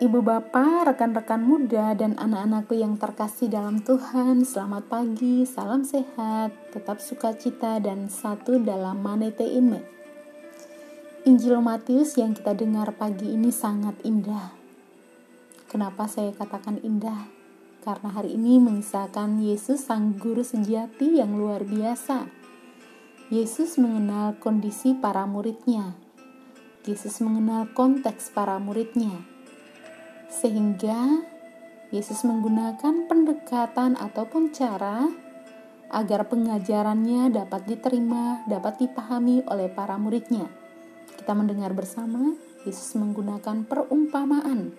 Ibu 0.00 0.24
bapak, 0.24 0.96
rekan-rekan 0.96 1.44
muda, 1.44 1.92
dan 1.92 2.16
anak-anakku 2.16 2.72
yang 2.72 2.96
terkasih 2.96 3.52
dalam 3.52 3.84
Tuhan, 3.84 4.48
selamat 4.48 4.88
pagi, 4.88 5.44
salam 5.44 5.84
sehat, 5.84 6.56
tetap 6.72 7.04
sukacita, 7.04 7.76
dan 7.84 8.08
satu 8.08 8.56
dalam 8.64 8.96
manete 9.04 9.44
ime. 9.44 9.84
Injil 11.28 11.60
Matius 11.60 12.16
yang 12.16 12.32
kita 12.32 12.56
dengar 12.56 12.96
pagi 12.96 13.28
ini 13.28 13.52
sangat 13.52 13.92
indah. 14.00 14.56
Kenapa 15.68 16.08
saya 16.08 16.32
katakan 16.32 16.80
indah? 16.80 17.28
Karena 17.84 18.08
hari 18.08 18.40
ini 18.40 18.56
mengisahkan 18.56 19.36
Yesus 19.36 19.84
sang 19.84 20.16
guru 20.16 20.40
sejati 20.40 21.20
yang 21.20 21.36
luar 21.36 21.60
biasa. 21.68 22.24
Yesus 23.28 23.76
mengenal 23.76 24.40
kondisi 24.40 24.96
para 24.96 25.28
muridnya. 25.28 25.92
Yesus 26.88 27.20
mengenal 27.20 27.68
konteks 27.76 28.32
para 28.32 28.56
muridnya 28.56 29.29
sehingga 30.30 31.26
Yesus 31.90 32.22
menggunakan 32.22 33.10
pendekatan 33.10 33.98
ataupun 33.98 34.54
cara 34.54 35.10
agar 35.90 36.30
pengajarannya 36.30 37.34
dapat 37.34 37.66
diterima, 37.66 38.46
dapat 38.46 38.78
dipahami 38.78 39.42
oleh 39.50 39.66
para 39.66 39.98
muridnya. 39.98 40.46
Kita 41.18 41.34
mendengar 41.34 41.74
bersama 41.74 42.38
Yesus 42.62 42.94
menggunakan 42.94 43.66
perumpamaan. 43.66 44.70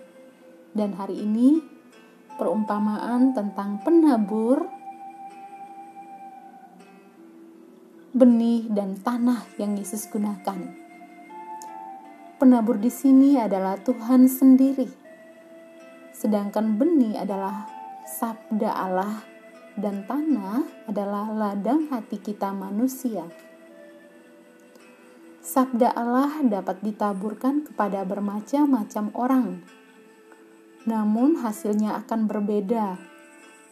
Dan 0.71 0.95
hari 0.95 1.19
ini 1.19 1.59
perumpamaan 2.39 3.35
tentang 3.35 3.83
penabur 3.83 4.71
benih 8.15 8.71
dan 8.71 8.95
tanah 8.95 9.51
yang 9.59 9.75
Yesus 9.75 10.07
gunakan. 10.07 10.79
Penabur 12.39 12.79
di 12.79 12.87
sini 12.87 13.35
adalah 13.35 13.75
Tuhan 13.83 14.31
sendiri 14.31 15.10
sedangkan 16.21 16.77
benih 16.77 17.17
adalah 17.17 17.65
sabda 18.05 18.69
Allah 18.69 19.25
dan 19.73 20.05
tanah 20.05 20.85
adalah 20.85 21.33
ladang 21.33 21.89
hati 21.89 22.21
kita 22.21 22.53
manusia. 22.53 23.25
Sabda 25.41 25.97
Allah 25.97 26.45
dapat 26.45 26.85
ditaburkan 26.85 27.65
kepada 27.65 28.05
bermacam-macam 28.05 29.05
orang, 29.17 29.47
namun 30.85 31.41
hasilnya 31.41 31.97
akan 32.05 32.29
berbeda, 32.29 33.01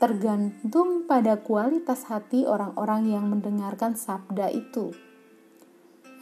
tergantung 0.02 1.06
pada 1.06 1.38
kualitas 1.38 2.10
hati 2.10 2.50
orang-orang 2.50 3.14
yang 3.14 3.30
mendengarkan 3.30 3.94
sabda 3.94 4.50
itu. 4.50 4.98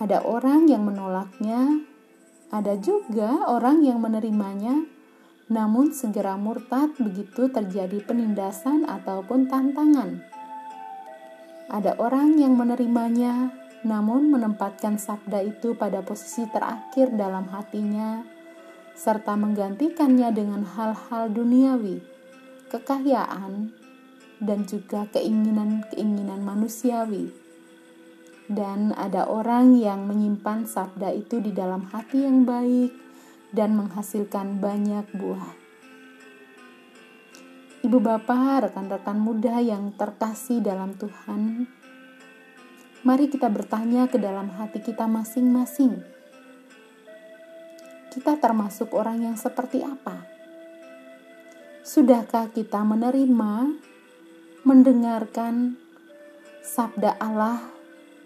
Ada 0.04 0.28
orang 0.28 0.68
yang 0.68 0.84
menolaknya, 0.84 1.88
ada 2.52 2.76
juga 2.76 3.48
orang 3.48 3.88
yang 3.88 4.04
menerimanya 4.04 4.97
namun 5.48 5.96
segera 5.96 6.36
murtad 6.36 6.92
begitu 7.00 7.48
terjadi 7.48 8.04
penindasan 8.04 8.84
ataupun 8.84 9.48
tantangan. 9.48 10.20
Ada 11.68 12.00
orang 12.00 12.40
yang 12.40 12.56
menerimanya, 12.56 13.52
namun 13.84 14.32
menempatkan 14.32 15.00
sabda 15.00 15.44
itu 15.44 15.76
pada 15.76 16.04
posisi 16.04 16.48
terakhir 16.52 17.16
dalam 17.16 17.48
hatinya, 17.52 18.24
serta 18.96 19.36
menggantikannya 19.36 20.32
dengan 20.36 20.64
hal-hal 20.64 21.32
duniawi, 21.32 22.04
kekayaan, 22.72 23.72
dan 24.44 24.64
juga 24.68 25.08
keinginan-keinginan 25.12 26.44
manusiawi. 26.44 27.32
Dan 28.48 28.96
ada 28.96 29.28
orang 29.28 29.76
yang 29.76 30.08
menyimpan 30.08 30.64
sabda 30.64 31.12
itu 31.12 31.44
di 31.44 31.52
dalam 31.52 31.84
hati 31.92 32.24
yang 32.24 32.48
baik, 32.48 33.07
dan 33.52 33.76
menghasilkan 33.76 34.60
banyak 34.60 35.08
buah. 35.16 35.68
Ibu 37.88 38.04
bapak, 38.04 38.68
rekan-rekan 38.68 39.22
muda 39.22 39.62
yang 39.64 39.96
terkasih 39.96 40.60
dalam 40.60 40.98
Tuhan, 40.98 41.70
mari 43.08 43.32
kita 43.32 43.48
bertanya 43.48 44.10
ke 44.12 44.20
dalam 44.20 44.52
hati 44.52 44.84
kita 44.84 45.08
masing-masing. 45.08 46.02
Kita 48.12 48.36
termasuk 48.42 48.92
orang 48.98 49.30
yang 49.30 49.38
seperti 49.38 49.86
apa? 49.86 50.26
Sudahkah 51.86 52.52
kita 52.52 52.84
menerima, 52.84 53.78
mendengarkan 54.68 55.80
sabda 56.66 57.16
Allah, 57.22 57.62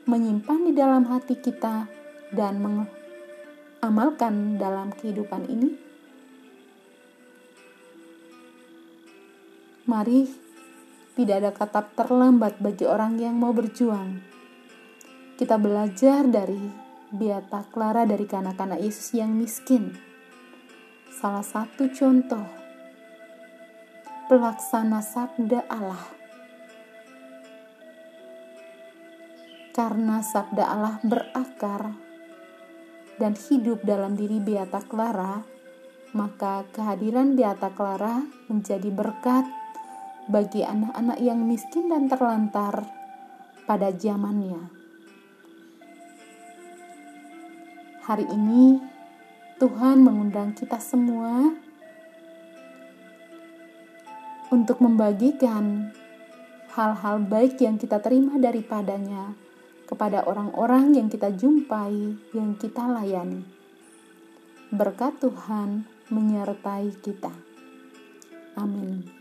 menyimpan 0.10 0.66
di 0.66 0.74
dalam 0.74 1.06
hati 1.06 1.38
kita, 1.38 1.86
dan 2.34 2.58
amalkan 3.82 4.62
dalam 4.62 4.94
kehidupan 4.94 5.50
ini? 5.50 5.70
Mari, 9.90 10.30
tidak 11.18 11.36
ada 11.42 11.52
kata 11.52 11.82
terlambat 11.98 12.62
bagi 12.62 12.86
orang 12.86 13.18
yang 13.18 13.36
mau 13.36 13.52
berjuang. 13.52 14.22
Kita 15.36 15.58
belajar 15.58 16.30
dari 16.30 16.62
Beata 17.12 17.66
Clara 17.68 18.06
dari 18.06 18.24
kanak-kanak 18.24 18.80
Yesus 18.80 19.18
yang 19.18 19.34
miskin. 19.36 19.92
Salah 21.12 21.44
satu 21.44 21.92
contoh 21.92 22.46
pelaksana 24.32 25.04
sabda 25.04 25.68
Allah. 25.68 26.06
Karena 29.76 30.24
sabda 30.24 30.64
Allah 30.64 30.96
berakar 31.04 32.11
dan 33.22 33.38
hidup 33.38 33.86
dalam 33.86 34.18
diri 34.18 34.42
Beata 34.42 34.82
Clara, 34.82 35.46
maka 36.18 36.66
kehadiran 36.74 37.38
Beata 37.38 37.70
Clara 37.70 38.26
menjadi 38.50 38.90
berkat 38.90 39.46
bagi 40.26 40.66
anak-anak 40.66 41.22
yang 41.22 41.46
miskin 41.46 41.86
dan 41.94 42.10
terlantar 42.10 42.82
pada 43.70 43.94
zamannya. 43.94 44.74
Hari 48.02 48.26
ini 48.26 48.82
Tuhan 49.62 50.02
mengundang 50.02 50.58
kita 50.58 50.82
semua 50.82 51.54
untuk 54.50 54.82
membagikan 54.82 55.94
hal-hal 56.74 57.22
baik 57.22 57.62
yang 57.62 57.78
kita 57.78 58.02
terima 58.02 58.42
daripadanya 58.42 59.38
kepada 59.92 60.24
orang-orang 60.24 60.96
yang 60.96 61.12
kita 61.12 61.28
jumpai, 61.36 62.16
yang 62.32 62.56
kita 62.56 62.88
layani. 62.88 63.44
Berkat 64.72 65.20
Tuhan 65.20 65.84
menyertai 66.08 66.96
kita. 67.04 67.36
Amin. 68.56 69.21